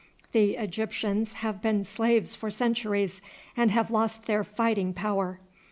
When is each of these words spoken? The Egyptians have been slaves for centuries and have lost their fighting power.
The 0.31 0.55
Egyptians 0.55 1.31
have 1.45 1.61
been 1.61 1.83
slaves 1.83 2.33
for 2.35 2.49
centuries 2.49 3.21
and 3.55 3.69
have 3.69 3.91
lost 3.91 4.25
their 4.25 4.43
fighting 4.43 4.95
power. 4.95 5.39